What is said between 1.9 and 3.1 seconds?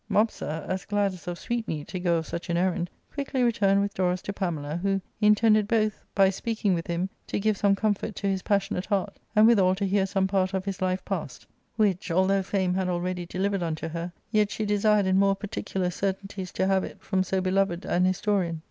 go of such an errand,